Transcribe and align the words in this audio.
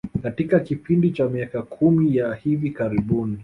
Katika 0.23 0.59
kipindi 0.59 1.11
cha 1.11 1.29
miaka 1.29 1.61
kumi 1.61 2.15
ya 2.15 2.33
hivi 2.33 2.69
karibuni 2.71 3.37